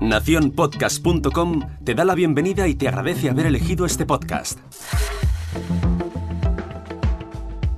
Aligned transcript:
Naciónpodcast.com 0.00 1.60
te 1.84 1.94
da 1.94 2.04
la 2.04 2.14
bienvenida 2.14 2.68
y 2.68 2.74
te 2.74 2.88
agradece 2.88 3.30
haber 3.30 3.46
elegido 3.46 3.86
este 3.86 4.04
podcast. 4.04 4.58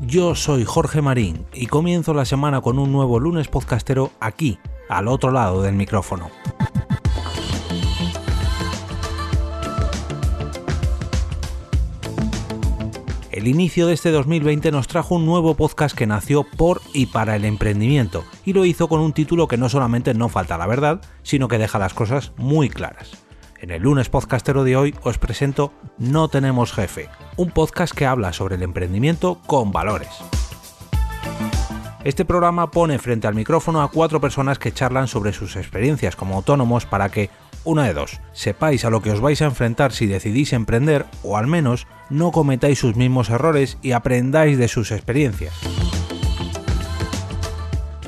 Yo 0.00 0.34
soy 0.34 0.64
Jorge 0.64 1.02
Marín 1.02 1.46
y 1.52 1.66
comienzo 1.66 2.14
la 2.14 2.24
semana 2.24 2.60
con 2.60 2.78
un 2.78 2.92
nuevo 2.92 3.20
lunes 3.20 3.48
podcastero 3.48 4.10
aquí, 4.20 4.58
al 4.88 5.08
otro 5.08 5.30
lado 5.30 5.62
del 5.62 5.74
micrófono. 5.74 6.30
El 13.36 13.48
inicio 13.48 13.86
de 13.86 13.92
este 13.92 14.12
2020 14.12 14.72
nos 14.72 14.88
trajo 14.88 15.14
un 15.14 15.26
nuevo 15.26 15.54
podcast 15.56 15.94
que 15.94 16.06
nació 16.06 16.42
por 16.42 16.80
y 16.94 17.04
para 17.04 17.36
el 17.36 17.44
emprendimiento, 17.44 18.24
y 18.46 18.54
lo 18.54 18.64
hizo 18.64 18.88
con 18.88 18.98
un 19.00 19.12
título 19.12 19.46
que 19.46 19.58
no 19.58 19.68
solamente 19.68 20.14
no 20.14 20.30
falta 20.30 20.56
la 20.56 20.66
verdad, 20.66 21.02
sino 21.22 21.46
que 21.46 21.58
deja 21.58 21.78
las 21.78 21.92
cosas 21.92 22.32
muy 22.38 22.70
claras. 22.70 23.22
En 23.60 23.72
el 23.72 23.82
lunes 23.82 24.08
podcastero 24.08 24.64
de 24.64 24.76
hoy 24.76 24.94
os 25.02 25.18
presento 25.18 25.74
No 25.98 26.28
tenemos 26.28 26.72
jefe, 26.72 27.10
un 27.36 27.50
podcast 27.50 27.94
que 27.94 28.06
habla 28.06 28.32
sobre 28.32 28.54
el 28.54 28.62
emprendimiento 28.62 29.38
con 29.46 29.70
valores. 29.70 30.08
Este 32.04 32.24
programa 32.24 32.70
pone 32.70 32.98
frente 32.98 33.26
al 33.26 33.34
micrófono 33.34 33.82
a 33.82 33.90
cuatro 33.90 34.18
personas 34.18 34.58
que 34.58 34.72
charlan 34.72 35.08
sobre 35.08 35.34
sus 35.34 35.56
experiencias 35.56 36.16
como 36.16 36.36
autónomos 36.36 36.86
para 36.86 37.10
que 37.10 37.28
una 37.64 37.84
de 37.84 37.92
dos, 37.92 38.20
sepáis 38.32 38.86
a 38.86 38.90
lo 38.90 39.02
que 39.02 39.10
os 39.10 39.20
vais 39.20 39.42
a 39.42 39.46
enfrentar 39.46 39.92
si 39.92 40.06
decidís 40.06 40.54
emprender 40.54 41.04
o 41.22 41.36
al 41.36 41.48
menos 41.48 41.86
no 42.10 42.32
cometáis 42.32 42.78
sus 42.78 42.96
mismos 42.96 43.30
errores 43.30 43.78
y 43.82 43.92
aprendáis 43.92 44.58
de 44.58 44.68
sus 44.68 44.90
experiencias. 44.90 45.54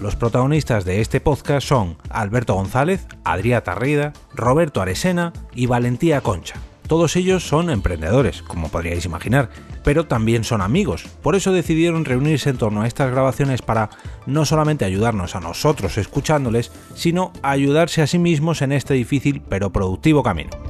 Los 0.00 0.14
protagonistas 0.14 0.84
de 0.84 1.00
este 1.00 1.20
podcast 1.20 1.66
son 1.66 1.96
Alberto 2.08 2.54
González, 2.54 3.06
Adrià 3.24 3.62
Tarrida, 3.64 4.12
Roberto 4.32 4.80
Aresena 4.80 5.32
y 5.54 5.66
Valentía 5.66 6.20
Concha. 6.20 6.55
Todos 6.86 7.16
ellos 7.16 7.46
son 7.46 7.68
emprendedores, 7.68 8.40
como 8.42 8.70
podríais 8.70 9.05
imaginar, 9.05 9.50
pero 9.84 10.06
también 10.06 10.42
son 10.42 10.62
amigos. 10.62 11.05
Por 11.20 11.34
eso 11.34 11.52
decidieron 11.52 12.06
reunirse 12.06 12.48
en 12.48 12.56
torno 12.56 12.80
a 12.80 12.86
estas 12.86 13.10
grabaciones 13.10 13.60
para 13.60 13.90
no 14.24 14.46
solamente 14.46 14.86
ayudarnos 14.86 15.36
a 15.36 15.40
nosotros 15.40 15.98
escuchándoles, 15.98 16.72
sino 16.94 17.33
ayudarse 17.42 18.00
a 18.00 18.06
sí 18.06 18.18
mismos 18.18 18.62
en 18.62 18.72
este 18.72 18.94
difícil 18.94 19.42
pero 19.48 19.70
productivo 19.70 20.22
camino. 20.22 20.67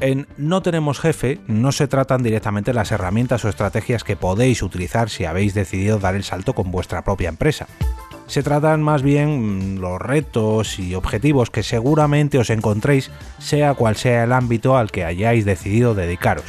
En 0.00 0.26
No 0.36 0.62
tenemos 0.62 0.98
jefe 0.98 1.40
no 1.46 1.72
se 1.72 1.88
tratan 1.88 2.22
directamente 2.22 2.74
las 2.74 2.92
herramientas 2.92 3.44
o 3.44 3.48
estrategias 3.48 4.04
que 4.04 4.16
podéis 4.16 4.62
utilizar 4.62 5.08
si 5.08 5.24
habéis 5.24 5.54
decidido 5.54 5.98
dar 5.98 6.14
el 6.14 6.24
salto 6.24 6.52
con 6.54 6.70
vuestra 6.70 7.02
propia 7.02 7.28
empresa 7.28 7.66
se 8.26 8.42
tratan 8.42 8.82
más 8.82 9.02
bien 9.02 9.76
mm, 9.76 9.80
los 9.80 10.00
retos 10.00 10.78
y 10.78 10.94
objetivos 10.94 11.50
que 11.50 11.62
seguramente 11.62 12.38
os 12.38 12.50
encontréis 12.50 13.10
sea 13.38 13.74
cual 13.74 13.96
sea 13.96 14.24
el 14.24 14.32
ámbito 14.32 14.76
al 14.76 14.90
que 14.90 15.04
hayáis 15.04 15.44
decidido 15.44 15.94
dedicaros. 15.94 16.46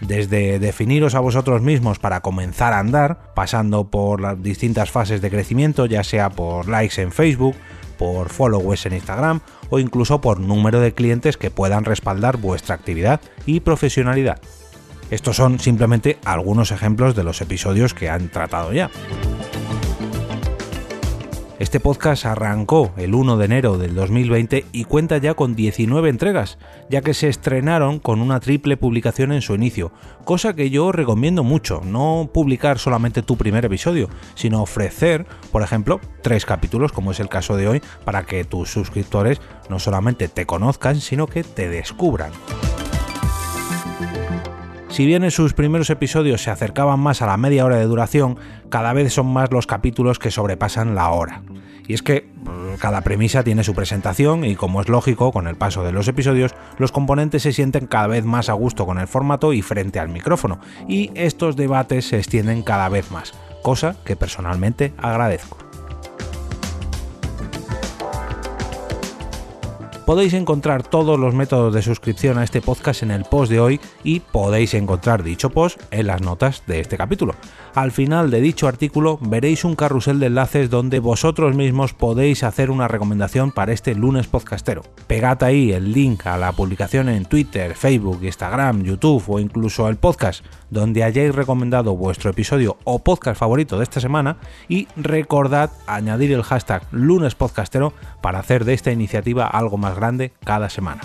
Desde 0.00 0.58
definiros 0.58 1.14
a 1.14 1.20
vosotros 1.20 1.62
mismos 1.62 1.98
para 1.98 2.20
comenzar 2.20 2.72
a 2.72 2.78
andar, 2.78 3.32
pasando 3.34 3.90
por 3.90 4.20
las 4.20 4.40
distintas 4.42 4.90
fases 4.90 5.22
de 5.22 5.30
crecimiento, 5.30 5.86
ya 5.86 6.04
sea 6.04 6.30
por 6.30 6.68
likes 6.68 7.00
en 7.00 7.12
Facebook, 7.12 7.56
por 7.98 8.28
followers 8.30 8.86
en 8.86 8.94
Instagram 8.94 9.40
o 9.70 9.78
incluso 9.78 10.20
por 10.20 10.40
número 10.40 10.80
de 10.80 10.92
clientes 10.92 11.36
que 11.36 11.50
puedan 11.50 11.84
respaldar 11.84 12.36
vuestra 12.36 12.74
actividad 12.74 13.20
y 13.46 13.60
profesionalidad. 13.60 14.40
Estos 15.10 15.36
son 15.36 15.60
simplemente 15.60 16.18
algunos 16.24 16.72
ejemplos 16.72 17.14
de 17.14 17.22
los 17.22 17.40
episodios 17.40 17.94
que 17.94 18.10
han 18.10 18.28
tratado 18.28 18.72
ya. 18.72 18.90
Este 21.58 21.80
podcast 21.80 22.26
arrancó 22.26 22.92
el 22.98 23.14
1 23.14 23.38
de 23.38 23.44
enero 23.46 23.78
del 23.78 23.94
2020 23.94 24.66
y 24.72 24.84
cuenta 24.84 25.16
ya 25.16 25.32
con 25.32 25.56
19 25.56 26.10
entregas, 26.10 26.58
ya 26.90 27.00
que 27.00 27.14
se 27.14 27.28
estrenaron 27.28 27.98
con 27.98 28.20
una 28.20 28.40
triple 28.40 28.76
publicación 28.76 29.32
en 29.32 29.40
su 29.40 29.54
inicio, 29.54 29.90
cosa 30.26 30.54
que 30.54 30.68
yo 30.68 30.92
recomiendo 30.92 31.44
mucho, 31.44 31.80
no 31.82 32.28
publicar 32.30 32.78
solamente 32.78 33.22
tu 33.22 33.38
primer 33.38 33.64
episodio, 33.64 34.10
sino 34.34 34.60
ofrecer, 34.60 35.24
por 35.50 35.62
ejemplo, 35.62 35.98
tres 36.20 36.44
capítulos, 36.44 36.92
como 36.92 37.12
es 37.12 37.20
el 37.20 37.30
caso 37.30 37.56
de 37.56 37.68
hoy, 37.68 37.82
para 38.04 38.26
que 38.26 38.44
tus 38.44 38.70
suscriptores 38.70 39.40
no 39.70 39.78
solamente 39.78 40.28
te 40.28 40.44
conozcan, 40.44 41.00
sino 41.00 41.26
que 41.26 41.42
te 41.42 41.70
descubran. 41.70 42.32
Si 44.96 45.04
bien 45.04 45.24
en 45.24 45.30
sus 45.30 45.52
primeros 45.52 45.90
episodios 45.90 46.42
se 46.42 46.50
acercaban 46.50 46.98
más 47.00 47.20
a 47.20 47.26
la 47.26 47.36
media 47.36 47.66
hora 47.66 47.76
de 47.76 47.84
duración, 47.84 48.38
cada 48.70 48.94
vez 48.94 49.12
son 49.12 49.26
más 49.26 49.52
los 49.52 49.66
capítulos 49.66 50.18
que 50.18 50.30
sobrepasan 50.30 50.94
la 50.94 51.10
hora. 51.10 51.42
Y 51.86 51.92
es 51.92 52.00
que 52.02 52.30
mm, 52.34 52.78
cada 52.78 53.02
premisa 53.02 53.44
tiene 53.44 53.62
su 53.62 53.74
presentación 53.74 54.46
y 54.46 54.56
como 54.56 54.80
es 54.80 54.88
lógico, 54.88 55.32
con 55.32 55.48
el 55.48 55.56
paso 55.56 55.84
de 55.84 55.92
los 55.92 56.08
episodios, 56.08 56.54
los 56.78 56.92
componentes 56.92 57.42
se 57.42 57.52
sienten 57.52 57.86
cada 57.86 58.06
vez 58.06 58.24
más 58.24 58.48
a 58.48 58.54
gusto 58.54 58.86
con 58.86 58.98
el 58.98 59.06
formato 59.06 59.52
y 59.52 59.60
frente 59.60 60.00
al 60.00 60.08
micrófono, 60.08 60.60
y 60.88 61.10
estos 61.14 61.56
debates 61.56 62.08
se 62.08 62.16
extienden 62.16 62.62
cada 62.62 62.88
vez 62.88 63.10
más, 63.10 63.34
cosa 63.62 63.96
que 64.02 64.16
personalmente 64.16 64.94
agradezco. 64.96 65.65
Podéis 70.06 70.34
encontrar 70.34 70.84
todos 70.84 71.18
los 71.18 71.34
métodos 71.34 71.74
de 71.74 71.82
suscripción 71.82 72.38
a 72.38 72.44
este 72.44 72.60
podcast 72.60 73.02
en 73.02 73.10
el 73.10 73.24
post 73.24 73.50
de 73.50 73.58
hoy 73.58 73.80
y 74.04 74.20
podéis 74.20 74.72
encontrar 74.74 75.24
dicho 75.24 75.50
post 75.50 75.82
en 75.90 76.06
las 76.06 76.22
notas 76.22 76.62
de 76.68 76.78
este 76.78 76.96
capítulo. 76.96 77.34
Al 77.74 77.90
final 77.90 78.30
de 78.30 78.40
dicho 78.40 78.68
artículo 78.68 79.18
veréis 79.20 79.64
un 79.64 79.74
carrusel 79.74 80.20
de 80.20 80.26
enlaces 80.26 80.70
donde 80.70 81.00
vosotros 81.00 81.56
mismos 81.56 81.92
podéis 81.92 82.44
hacer 82.44 82.70
una 82.70 82.86
recomendación 82.86 83.50
para 83.50 83.72
este 83.72 83.96
lunes 83.96 84.28
podcastero. 84.28 84.82
Pegad 85.08 85.42
ahí 85.42 85.72
el 85.72 85.92
link 85.92 86.24
a 86.28 86.38
la 86.38 86.52
publicación 86.52 87.08
en 87.08 87.24
Twitter, 87.24 87.74
Facebook, 87.74 88.20
Instagram, 88.22 88.84
YouTube 88.84 89.24
o 89.26 89.40
incluso 89.40 89.88
el 89.88 89.96
podcast 89.96 90.44
donde 90.70 91.04
hayáis 91.04 91.34
recomendado 91.34 91.96
vuestro 91.96 92.30
episodio 92.30 92.76
o 92.84 92.98
podcast 92.98 93.38
favorito 93.38 93.78
de 93.78 93.84
esta 93.84 94.00
semana 94.00 94.38
y 94.68 94.88
recordad 94.96 95.70
añadir 95.86 96.32
el 96.32 96.42
hashtag 96.42 96.82
lunespodcastero 96.90 97.92
para 98.20 98.38
hacer 98.38 98.64
de 98.64 98.74
esta 98.74 98.92
iniciativa 98.92 99.46
algo 99.46 99.78
más 99.78 99.96
grande 99.96 100.32
cada 100.44 100.68
semana. 100.70 101.02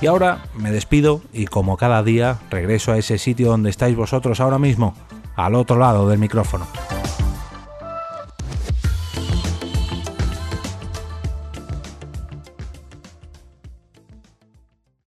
Y 0.00 0.06
ahora 0.06 0.44
me 0.54 0.70
despido 0.70 1.22
y 1.32 1.46
como 1.46 1.76
cada 1.76 2.02
día 2.04 2.38
regreso 2.50 2.92
a 2.92 2.98
ese 2.98 3.18
sitio 3.18 3.48
donde 3.48 3.70
estáis 3.70 3.96
vosotros 3.96 4.40
ahora 4.40 4.58
mismo, 4.58 4.94
al 5.34 5.56
otro 5.56 5.76
lado 5.76 6.08
del 6.08 6.18
micrófono. 6.18 6.66